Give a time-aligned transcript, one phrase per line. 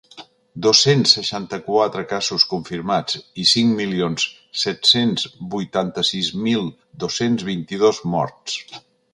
[0.65, 4.25] Dos-cents seixanta-quatre casos confirmats i cinc milions
[4.63, 6.69] set-cents vuitanta-sis mil
[7.05, 8.61] dos-cents vint-i-dos morts.